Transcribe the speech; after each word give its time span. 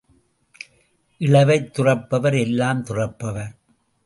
இழவைத் 1.21 1.79
துறப்பவர் 1.79 2.39
எல்லாம் 2.39 2.83
துறப்பார். 2.83 3.53